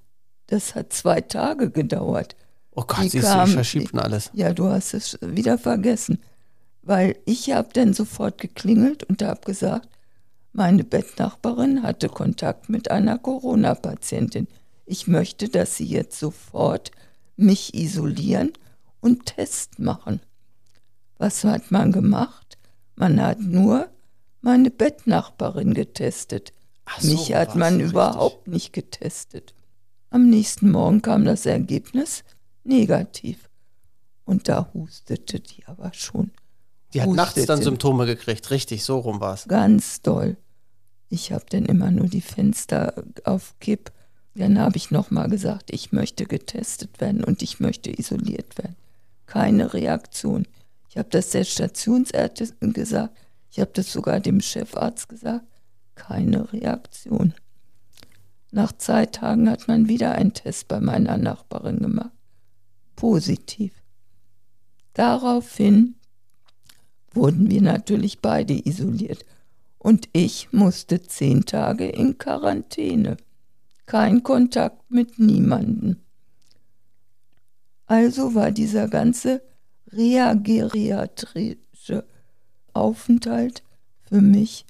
[0.50, 2.34] Das hat zwei Tage gedauert.
[2.72, 4.30] Oh Gott, die siehst kam, du, ich verschiebten alles.
[4.32, 6.20] Ja, du hast es wieder vergessen.
[6.82, 9.88] Weil ich habe dann sofort geklingelt und habe gesagt,
[10.52, 14.48] meine Bettnachbarin hatte Kontakt mit einer Corona-Patientin.
[14.86, 16.90] Ich möchte, dass sie jetzt sofort
[17.36, 18.52] mich isolieren
[19.00, 20.20] und Test machen.
[21.16, 22.58] Was hat man gemacht?
[22.96, 23.88] Man hat nur
[24.40, 26.52] meine Bettnachbarin getestet.
[26.98, 28.52] So, Mich hat man überhaupt richtig.
[28.52, 29.54] nicht getestet.
[30.10, 32.24] Am nächsten Morgen kam das Ergebnis
[32.64, 33.48] negativ.
[34.24, 36.30] Und da hustete die aber schon.
[36.92, 37.16] Die hat hustete.
[37.16, 39.46] nachts dann Symptome gekriegt, richtig, so rum war es.
[39.46, 40.36] Ganz doll.
[41.08, 43.92] Ich habe dann immer nur die Fenster auf Kipp.
[44.34, 48.76] Dann habe ich nochmal gesagt, ich möchte getestet werden und ich möchte isoliert werden.
[49.26, 50.46] Keine Reaktion.
[50.88, 53.16] Ich habe das der Stationsärztin gesagt,
[53.50, 55.44] ich habe das sogar dem Chefarzt gesagt.
[55.94, 57.34] Keine Reaktion.
[58.52, 62.10] Nach zwei Tagen hat man wieder einen Test bei meiner Nachbarin gemacht.
[62.96, 63.72] Positiv.
[64.94, 65.94] Daraufhin
[67.12, 69.24] wurden wir natürlich beide isoliert
[69.78, 73.16] und ich musste zehn Tage in Quarantäne.
[73.86, 75.96] Kein Kontakt mit niemandem.
[77.86, 79.42] Also war dieser ganze
[79.88, 82.04] reageriatrische
[82.72, 83.64] Aufenthalt
[84.02, 84.64] für mich,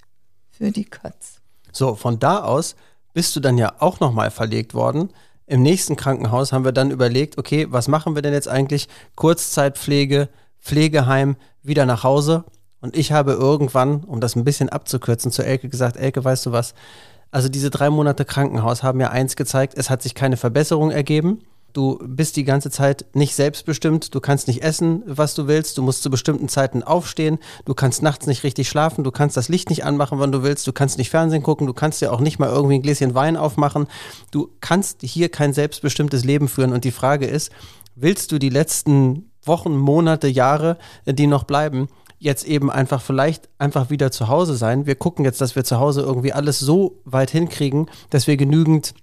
[0.51, 1.41] für die Katz.
[1.73, 2.77] So, von da aus
[3.13, 5.11] bist du dann ja auch nochmal verlegt worden.
[5.47, 8.89] Im nächsten Krankenhaus haben wir dann überlegt, okay, was machen wir denn jetzt eigentlich?
[9.17, 10.29] Kurzzeitpflege,
[10.61, 12.45] Pflegeheim, wieder nach Hause.
[12.81, 16.53] Und ich habe irgendwann, um das ein bisschen abzukürzen, zu Elke gesagt, Elke, weißt du
[16.53, 16.75] was?
[17.31, 21.41] Also diese drei Monate Krankenhaus haben mir eins gezeigt, es hat sich keine Verbesserung ergeben.
[21.73, 24.15] Du bist die ganze Zeit nicht selbstbestimmt.
[24.15, 25.79] Du kannst nicht essen, was du willst.
[25.79, 27.39] Du musst zu bestimmten Zeiten aufstehen.
[27.65, 29.05] Du kannst nachts nicht richtig schlafen.
[29.05, 30.67] Du kannst das Licht nicht anmachen, wann du willst.
[30.67, 31.67] Du kannst nicht Fernsehen gucken.
[31.67, 33.87] Du kannst ja auch nicht mal irgendwie ein Gläschen Wein aufmachen.
[34.31, 36.73] Du kannst hier kein selbstbestimmtes Leben führen.
[36.73, 37.51] Und die Frage ist,
[37.95, 43.91] willst du die letzten Wochen, Monate, Jahre, die noch bleiben, jetzt eben einfach vielleicht einfach
[43.91, 44.87] wieder zu Hause sein?
[44.87, 48.95] Wir gucken jetzt, dass wir zu Hause irgendwie alles so weit hinkriegen, dass wir genügend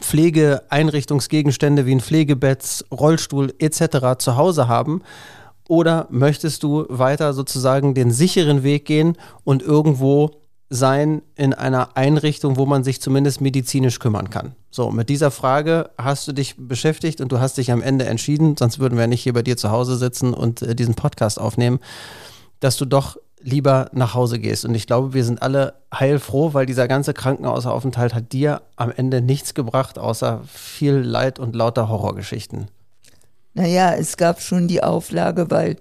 [0.00, 4.18] Pflegeeinrichtungsgegenstände wie ein Pflegebett, Rollstuhl etc.
[4.18, 5.02] zu Hause haben?
[5.68, 10.30] Oder möchtest du weiter sozusagen den sicheren Weg gehen und irgendwo
[10.68, 14.54] sein in einer Einrichtung, wo man sich zumindest medizinisch kümmern kann?
[14.70, 18.56] So, mit dieser Frage hast du dich beschäftigt und du hast dich am Ende entschieden,
[18.56, 21.80] sonst würden wir nicht hier bei dir zu Hause sitzen und äh, diesen Podcast aufnehmen,
[22.60, 24.64] dass du doch lieber nach Hause gehst.
[24.64, 29.22] Und ich glaube, wir sind alle heilfroh, weil dieser ganze Krankenhausaufenthalt hat dir am Ende
[29.22, 32.66] nichts gebracht, außer viel Leid und lauter Horrorgeschichten.
[33.54, 35.76] Naja, es gab schon die Auflage, weil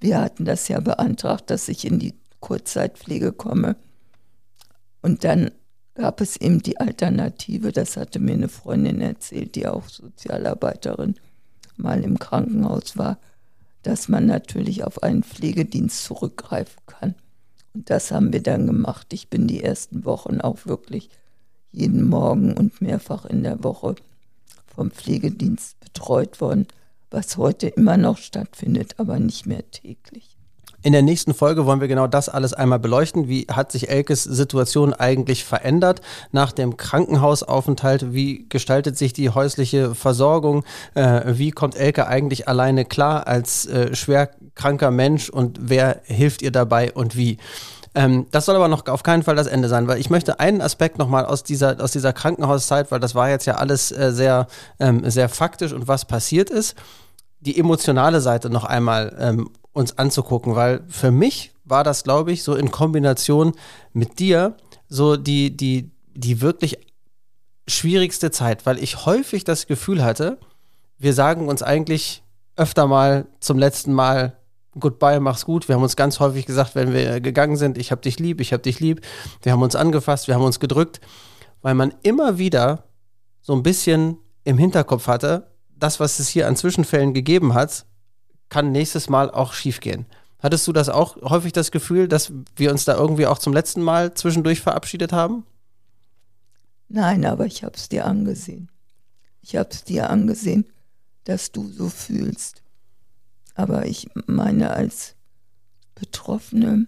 [0.00, 3.76] wir hatten das ja beantragt, dass ich in die Kurzzeitpflege komme.
[5.00, 5.52] Und dann
[5.94, 11.14] gab es eben die Alternative, das hatte mir eine Freundin erzählt, die auch Sozialarbeiterin
[11.76, 13.18] mal im Krankenhaus war,
[13.86, 17.14] dass man natürlich auf einen Pflegedienst zurückgreifen kann.
[17.72, 19.12] Und das haben wir dann gemacht.
[19.12, 21.08] Ich bin die ersten Wochen auch wirklich
[21.70, 23.94] jeden Morgen und mehrfach in der Woche
[24.66, 26.66] vom Pflegedienst betreut worden,
[27.10, 30.35] was heute immer noch stattfindet, aber nicht mehr täglich.
[30.86, 33.26] In der nächsten Folge wollen wir genau das alles einmal beleuchten.
[33.26, 38.14] Wie hat sich Elkes Situation eigentlich verändert nach dem Krankenhausaufenthalt?
[38.14, 40.62] Wie gestaltet sich die häusliche Versorgung?
[40.94, 46.40] Äh, wie kommt Elke eigentlich alleine klar als äh, schwer kranker Mensch und wer hilft
[46.40, 47.38] ihr dabei und wie?
[47.96, 50.60] Ähm, das soll aber noch auf keinen Fall das Ende sein, weil ich möchte einen
[50.60, 54.46] Aspekt nochmal aus dieser, aus dieser Krankenhauszeit, weil das war jetzt ja alles äh, sehr,
[54.78, 56.76] ähm, sehr faktisch und was passiert ist,
[57.40, 62.42] die emotionale Seite noch einmal ähm, uns anzugucken, weil für mich war das, glaube ich,
[62.42, 63.52] so in Kombination
[63.92, 64.56] mit dir
[64.88, 66.78] so die, die, die wirklich
[67.68, 70.38] schwierigste Zeit, weil ich häufig das Gefühl hatte,
[70.96, 72.22] wir sagen uns eigentlich
[72.56, 74.38] öfter mal zum letzten Mal
[74.78, 75.68] Goodbye, mach's gut.
[75.68, 78.52] Wir haben uns ganz häufig gesagt, wenn wir gegangen sind, ich hab dich lieb, ich
[78.52, 79.00] hab dich lieb.
[79.42, 81.00] Wir haben uns angefasst, wir haben uns gedrückt,
[81.62, 82.84] weil man immer wieder
[83.40, 87.86] so ein bisschen im Hinterkopf hatte, das, was es hier an Zwischenfällen gegeben hat,
[88.48, 90.06] kann nächstes Mal auch schiefgehen.
[90.38, 93.82] Hattest du das auch häufig das Gefühl, dass wir uns da irgendwie auch zum letzten
[93.82, 95.44] Mal zwischendurch verabschiedet haben?
[96.88, 98.70] Nein, aber ich habe es dir angesehen.
[99.42, 100.66] Ich habe es dir angesehen,
[101.24, 102.62] dass du so fühlst.
[103.54, 105.16] Aber ich meine, als
[105.94, 106.86] Betroffene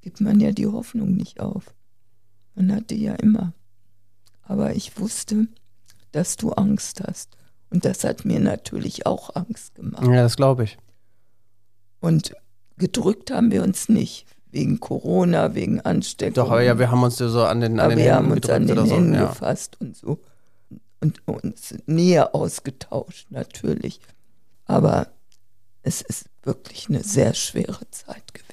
[0.00, 1.74] gibt man ja die Hoffnung nicht auf.
[2.54, 3.52] Man hat die ja immer.
[4.42, 5.46] Aber ich wusste,
[6.12, 7.36] dass du Angst hast.
[7.70, 10.04] Und das hat mir natürlich auch Angst gemacht.
[10.04, 10.76] Ja, das glaube ich.
[12.00, 12.32] Und
[12.78, 14.26] gedrückt haben wir uns nicht.
[14.52, 16.34] Wegen Corona, wegen Ansteckung.
[16.34, 18.48] Doch, aber ja, wir haben uns so an den, an den wir Händen haben uns
[18.50, 18.96] an den oder so.
[18.96, 19.26] Händen Ja.
[19.28, 20.18] gefasst und so.
[21.00, 24.00] Und uns näher ausgetauscht, natürlich.
[24.64, 25.06] Aber
[25.82, 28.50] es ist wirklich eine sehr schwere Zeit gewesen.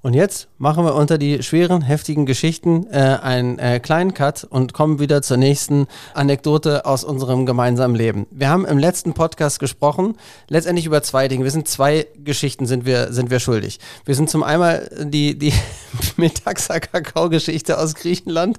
[0.00, 4.72] Und jetzt machen wir unter die schweren, heftigen Geschichten äh, einen äh, kleinen Cut und
[4.72, 8.26] kommen wieder zur nächsten Anekdote aus unserem gemeinsamen Leben.
[8.30, 10.16] Wir haben im letzten Podcast gesprochen,
[10.48, 11.44] letztendlich über zwei Dinge.
[11.44, 13.80] Wir sind zwei Geschichten sind wir, sind wir schuldig.
[14.04, 15.52] Wir sind zum einmal die, die
[16.16, 18.58] Metaxa-Kakao-Geschichte aus Griechenland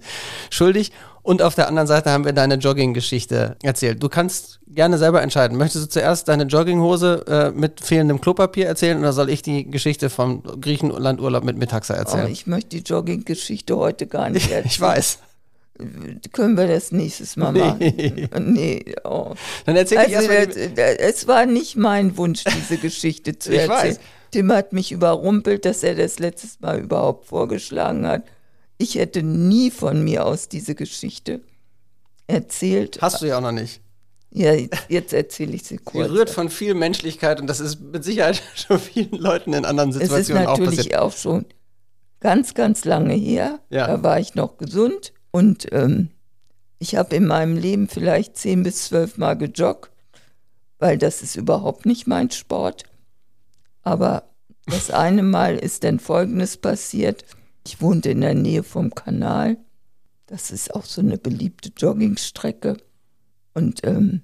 [0.49, 0.91] schuldig
[1.29, 4.01] und auf der anderen Seite haben wir deine Jogging-Geschichte erzählt.
[4.01, 5.57] Du kannst gerne selber entscheiden.
[5.57, 10.09] Möchtest du zuerst deine Jogginghose äh, mit fehlendem Klopapier erzählen oder soll ich die Geschichte
[10.09, 12.31] vom Griechenlandurlaub mit Metaxa erzählen?
[12.31, 14.65] ich möchte die Jogging-Geschichte heute gar nicht erzählen.
[14.65, 15.19] ich weiß.
[16.33, 17.77] Können wir das nächstes Mal machen?
[18.53, 18.83] Nee.
[19.05, 19.33] Oh.
[19.65, 20.67] Dann erzähl ich Also, erstmal.
[20.67, 23.77] die- das, es war nicht mein Wunsch, diese Geschichte zu Ich erzählen.
[23.91, 23.99] weiß.
[24.31, 28.23] Tim hat mich überrumpelt, dass er das letztes Mal überhaupt vorgeschlagen hat.
[28.79, 31.41] Ich hätte nie von mir aus diese Geschichte
[32.27, 32.99] erzählt.
[33.01, 33.81] Hast du ja auch noch nicht.
[34.31, 34.53] Ja,
[34.87, 36.07] jetzt erzähle ich sie kurz.
[36.07, 39.97] Gerührt von viel Menschlichkeit und das ist mit Sicherheit schon vielen Leuten in anderen es
[39.97, 40.99] ist Situationen auch natürlich passiert.
[40.99, 41.45] auch schon
[42.21, 43.59] ganz, ganz lange her.
[43.69, 43.87] Ja.
[43.87, 46.09] Da war ich noch gesund und ähm,
[46.77, 49.91] ich habe in meinem Leben vielleicht zehn bis zwölf Mal gejoggt,
[50.77, 52.83] weil das ist überhaupt nicht mein Sport.
[53.81, 54.23] Aber
[54.67, 57.25] das eine Mal ist dann Folgendes passiert.
[57.65, 59.57] Ich wohnte in der Nähe vom Kanal.
[60.25, 62.77] Das ist auch so eine beliebte Joggingstrecke.
[63.53, 64.21] Und ähm,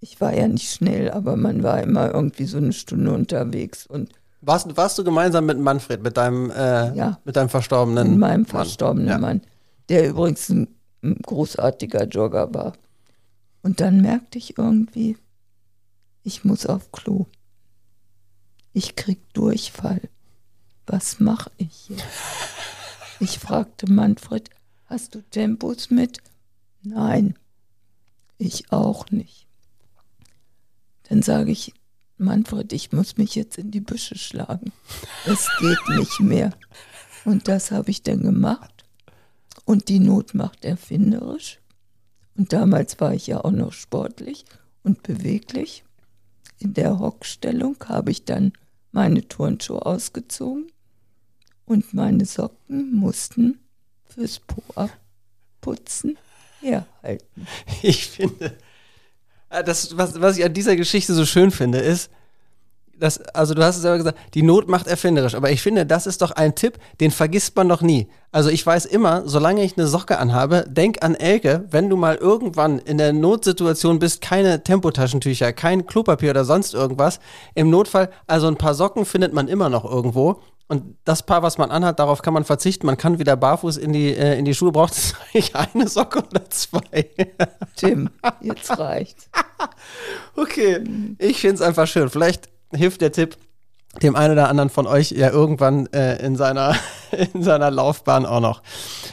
[0.00, 3.86] ich war ja nicht schnell, aber man war immer irgendwie so eine Stunde unterwegs.
[3.86, 7.20] Und Warst, warst du gemeinsam mit Manfred, mit deinem, äh, Ja.
[7.24, 8.46] mit deinem verstorbenen mit meinem Mann?
[8.46, 9.18] verstorbenen Ja.
[9.18, 9.42] Mann,
[9.88, 10.68] der übrigens ein,
[11.02, 12.72] ein großartiger Jogger war.
[13.62, 15.18] Und dann merkte ich irgendwie,
[16.22, 17.26] ich muss auf Klo.
[18.72, 20.00] Ich krieg Durchfall.
[20.92, 22.02] Was mache ich jetzt?
[23.20, 24.50] Ich fragte Manfred,
[24.86, 26.18] hast du Tempos mit?
[26.82, 27.38] Nein,
[28.38, 29.46] ich auch nicht.
[31.04, 31.72] Dann sage ich,
[32.18, 34.72] Manfred, ich muss mich jetzt in die Büsche schlagen.
[35.26, 36.50] Es geht nicht mehr.
[37.24, 38.84] Und das habe ich dann gemacht.
[39.64, 41.60] Und die Not macht erfinderisch.
[42.36, 44.44] Und damals war ich ja auch noch sportlich
[44.82, 45.84] und beweglich.
[46.58, 48.54] In der Hockstellung habe ich dann
[48.90, 50.66] meine Turnschuhe ausgezogen
[51.70, 53.60] und meine Socken mussten
[54.08, 56.18] fürs Po abputzen
[56.60, 57.46] herhalten.
[57.82, 58.58] Ich finde,
[59.50, 62.10] äh, das, was, was ich an dieser Geschichte so schön finde, ist,
[62.98, 65.34] dass, also du hast es selber gesagt, die Not macht erfinderisch.
[65.34, 68.08] Aber ich finde, das ist doch ein Tipp, den vergisst man doch nie.
[68.32, 72.16] Also ich weiß immer, solange ich eine Socke anhabe, denk an Elke, wenn du mal
[72.16, 77.20] irgendwann in der Notsituation bist, keine Tempotaschentücher, kein Klopapier oder sonst irgendwas.
[77.54, 80.40] Im Notfall, also ein paar Socken findet man immer noch irgendwo.
[80.70, 82.86] Und das Paar, was man anhat, darauf kann man verzichten.
[82.86, 84.70] Man kann wieder barfuß in die, äh, in die Schuhe.
[84.70, 87.10] Braucht es eigentlich eine Socke oder zwei?
[87.74, 88.08] Tim,
[88.40, 89.28] jetzt reicht's.
[90.36, 90.84] Okay,
[91.18, 92.08] ich finde es einfach schön.
[92.08, 93.36] Vielleicht hilft der Tipp
[94.00, 96.76] dem einen oder anderen von euch ja irgendwann äh, in, seiner,
[97.34, 98.62] in seiner Laufbahn auch noch.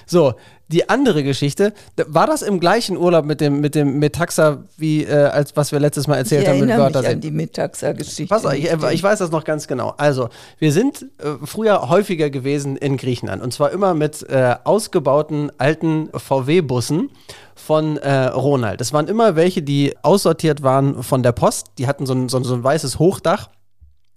[0.06, 0.36] So,
[0.70, 1.74] die andere Geschichte,
[2.08, 5.80] war das im gleichen Urlaub mit dem, mit dem Metaxa, wie äh, als was wir
[5.80, 7.02] letztes Mal erzählt ich haben mit Wörter?
[7.02, 8.28] Ich an die Metaxa-Geschichte.
[8.28, 9.94] Pass auf, ich, ich, weiß das noch ganz genau.
[9.98, 15.52] Also, wir sind äh, früher häufiger gewesen in Griechenland und zwar immer mit äh, ausgebauten
[15.58, 17.12] alten VW-Bussen
[17.56, 18.82] von äh, Ronald.
[18.82, 21.68] Das waren immer welche, die aussortiert waren von der Post.
[21.78, 23.50] Die hatten so ein, so, so ein weißes Hochdach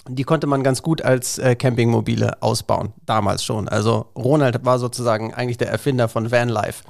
[0.09, 3.69] die konnte man ganz gut als äh, Campingmobile ausbauen, damals schon.
[3.69, 6.85] Also Ronald war sozusagen eigentlich der Erfinder von Vanlife.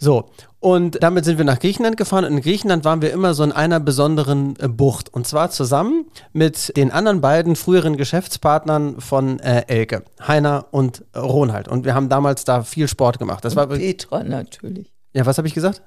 [0.00, 2.24] So, und damit sind wir nach Griechenland gefahren.
[2.24, 5.12] Und in Griechenland waren wir immer so in einer besonderen äh, Bucht.
[5.12, 11.68] Und zwar zusammen mit den anderen beiden früheren Geschäftspartnern von äh, Elke, Heiner und Ronald.
[11.68, 13.44] Und wir haben damals da viel Sport gemacht.
[13.44, 14.92] Das und war Petra natürlich.
[15.12, 15.82] Ja, was habe ich gesagt?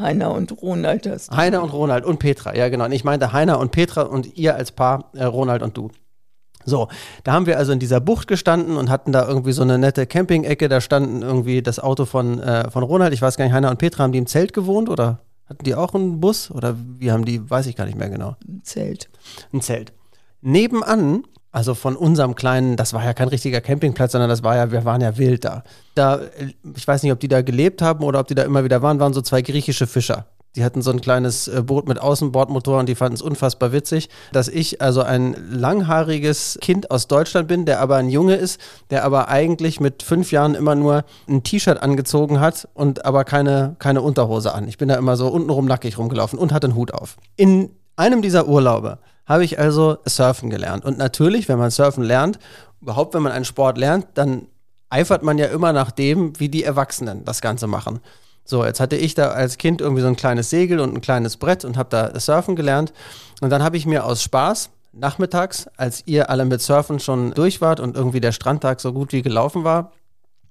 [0.00, 1.06] Heiner und Ronald.
[1.06, 2.86] Das Heiner und Ronald und Petra, ja genau.
[2.86, 5.90] Und ich meinte Heiner und Petra und ihr als Paar, äh, Ronald und du.
[6.64, 6.88] So,
[7.24, 10.06] da haben wir also in dieser Bucht gestanden und hatten da irgendwie so eine nette
[10.06, 10.68] Camping-Ecke.
[10.68, 13.14] Da standen irgendwie das Auto von, äh, von Ronald.
[13.14, 15.74] Ich weiß gar nicht, Heiner und Petra, haben die im Zelt gewohnt oder hatten die
[15.74, 16.50] auch einen Bus?
[16.50, 18.36] Oder wie haben die, weiß ich gar nicht mehr genau.
[18.46, 19.08] Ein Zelt.
[19.52, 19.92] Ein Zelt.
[20.42, 24.70] Nebenan, also von unserem kleinen, das war ja kein richtiger Campingplatz, sondern das war ja,
[24.70, 25.64] wir waren ja wild da.
[25.94, 26.20] Da,
[26.76, 29.00] ich weiß nicht, ob die da gelebt haben oder ob die da immer wieder waren,
[29.00, 30.26] waren so zwei griechische Fischer.
[30.56, 34.08] Die hatten so ein kleines äh, Boot mit Außenbordmotor und die fanden es unfassbar witzig,
[34.32, 38.60] dass ich also ein langhaariges Kind aus Deutschland bin, der aber ein Junge ist,
[38.90, 43.76] der aber eigentlich mit fünf Jahren immer nur ein T-Shirt angezogen hat und aber keine,
[43.78, 44.66] keine Unterhose an.
[44.66, 47.16] Ich bin da immer so untenrum nackig rumgelaufen und hatte einen Hut auf.
[47.36, 50.84] In einem dieser Urlaube habe ich also Surfen gelernt.
[50.84, 52.38] Und natürlich, wenn man Surfen lernt,
[52.80, 54.46] überhaupt wenn man einen Sport lernt, dann
[54.88, 58.00] eifert man ja immer nach dem, wie die Erwachsenen das Ganze machen.
[58.44, 61.36] So, jetzt hatte ich da als Kind irgendwie so ein kleines Segel und ein kleines
[61.36, 62.92] Brett und habe da surfen gelernt.
[63.40, 67.60] Und dann habe ich mir aus Spaß nachmittags, als ihr alle mit Surfen schon durch
[67.60, 69.92] wart und irgendwie der Strandtag so gut wie gelaufen war,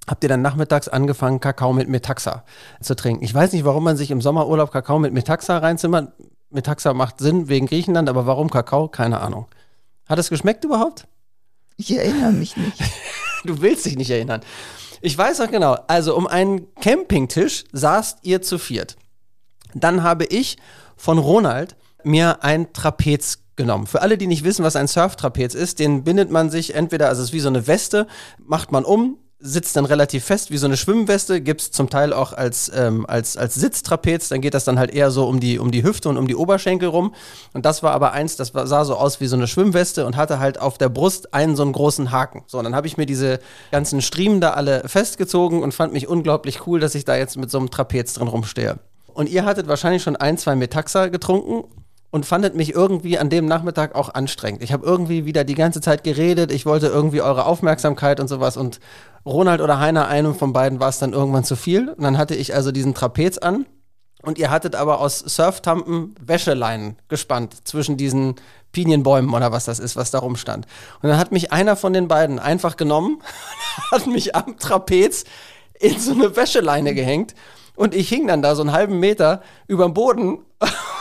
[0.07, 2.43] habt ihr dann nachmittags angefangen, Kakao mit Metaxa
[2.81, 3.23] zu trinken.
[3.23, 6.13] Ich weiß nicht, warum man sich im Sommerurlaub Kakao mit Metaxa reinzimmert.
[6.49, 8.87] Metaxa macht Sinn wegen Griechenland, aber warum Kakao?
[8.87, 9.47] Keine Ahnung.
[10.07, 11.07] Hat es geschmeckt überhaupt?
[11.77, 12.77] Ich erinnere mich nicht.
[13.45, 14.41] du willst dich nicht erinnern.
[15.01, 15.77] Ich weiß noch genau.
[15.87, 18.97] Also um einen Campingtisch saßt ihr zu viert.
[19.73, 20.57] Dann habe ich
[20.97, 23.87] von Ronald mir ein Trapez genommen.
[23.87, 27.21] Für alle, die nicht wissen, was ein Surftrapez ist, den bindet man sich entweder, also
[27.21, 28.07] es ist wie so eine Weste,
[28.39, 32.11] macht man um, sitzt dann relativ fest wie so eine Schwimmweste, gibt es zum Teil
[32.11, 35.59] auch als, ähm, als, als Sitztrapez, dann geht das dann halt eher so um die,
[35.59, 37.15] um die Hüfte und um die Oberschenkel rum.
[37.53, 40.39] Und das war aber eins, das sah so aus wie so eine Schwimmweste und hatte
[40.39, 42.43] halt auf der Brust einen so einen großen Haken.
[42.47, 43.39] So, und dann habe ich mir diese
[43.71, 47.49] ganzen Striemen da alle festgezogen und fand mich unglaublich cool, dass ich da jetzt mit
[47.49, 48.77] so einem Trapez drin rumstehe.
[49.13, 51.63] Und ihr hattet wahrscheinlich schon ein, zwei Metaxa getrunken
[52.11, 54.63] und fandet mich irgendwie an dem Nachmittag auch anstrengend.
[54.63, 58.57] Ich habe irgendwie wieder die ganze Zeit geredet, ich wollte irgendwie eure Aufmerksamkeit und sowas
[58.57, 58.79] und
[59.25, 61.89] Ronald oder Heiner, einem von beiden war es dann irgendwann zu viel.
[61.89, 63.65] Und dann hatte ich also diesen Trapez an
[64.23, 68.35] und ihr hattet aber aus Surftampen Wäscheleinen gespannt zwischen diesen
[68.71, 70.65] Pinienbäumen oder was das ist, was da rumstand.
[71.01, 73.21] Und dann hat mich einer von den beiden einfach genommen,
[73.91, 75.25] hat mich am Trapez
[75.79, 77.35] in so eine Wäscheleine gehängt
[77.75, 80.39] und ich hing dann da so einen halben Meter über dem Boden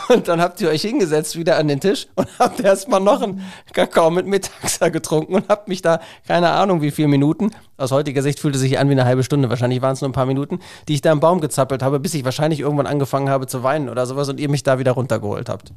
[0.09, 3.41] und dann habt ihr euch hingesetzt wieder an den Tisch und habt erstmal noch einen
[3.73, 8.21] Kakao mit Metaxa getrunken und habt mich da, keine Ahnung wie viele Minuten, aus heutiger
[8.21, 10.25] Sicht fühlte es sich an wie eine halbe Stunde, wahrscheinlich waren es nur ein paar
[10.25, 13.63] Minuten, die ich da im Baum gezappelt habe, bis ich wahrscheinlich irgendwann angefangen habe zu
[13.63, 15.71] weinen oder sowas und ihr mich da wieder runtergeholt habt.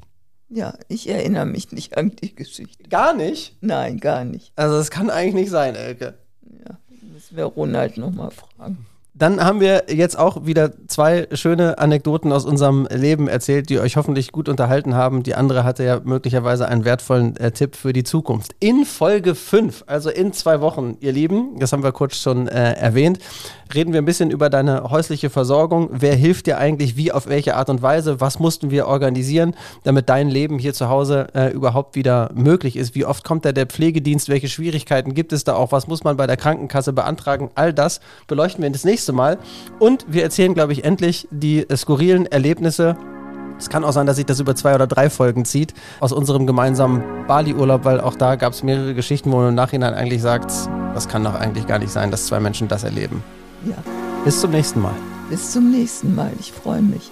[0.48, 2.88] Ja, ich erinnere mich nicht an die Geschichte.
[2.88, 3.56] Gar nicht?
[3.62, 4.52] Nein, gar nicht.
[4.54, 6.18] Also das kann eigentlich nicht sein, Elke.
[6.42, 6.76] Ja,
[7.12, 8.86] müssen wir Ronald nochmal fragen.
[9.14, 13.98] Dann haben wir jetzt auch wieder zwei schöne Anekdoten aus unserem Leben erzählt, die euch
[13.98, 15.22] hoffentlich gut unterhalten haben.
[15.22, 18.52] Die andere hatte ja möglicherweise einen wertvollen äh, Tipp für die Zukunft.
[18.58, 22.72] In Folge 5, also in zwei Wochen, ihr Lieben, das haben wir kurz schon äh,
[22.72, 23.18] erwähnt,
[23.74, 25.88] reden wir ein bisschen über deine häusliche Versorgung.
[25.92, 28.20] Wer hilft dir eigentlich, wie, auf welche Art und Weise?
[28.20, 29.54] Was mussten wir organisieren,
[29.84, 32.94] damit dein Leben hier zu Hause äh, überhaupt wieder möglich ist?
[32.94, 34.28] Wie oft kommt da der Pflegedienst?
[34.28, 35.72] Welche Schwierigkeiten gibt es da auch?
[35.72, 37.50] Was muss man bei der Krankenkasse beantragen?
[37.54, 39.38] All das beleuchten wir das nächste Mal.
[39.78, 42.96] Und wir erzählen, glaube ich, endlich die äh, skurrilen Erlebnisse
[43.58, 46.48] es kann auch sein, dass sich das über zwei oder drei Folgen zieht aus unserem
[46.48, 50.50] gemeinsamen Bali-Urlaub, weil auch da gab es mehrere Geschichten, wo man im Nachhinein eigentlich sagt,
[50.94, 53.22] das kann doch eigentlich gar nicht sein, dass zwei Menschen das erleben.
[53.66, 53.76] Ja.
[54.24, 54.94] Bis zum nächsten Mal.
[55.30, 56.32] Bis zum nächsten Mal.
[56.38, 57.10] Ich freue mich.